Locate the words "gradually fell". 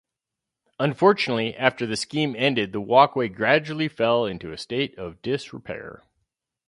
3.29-4.25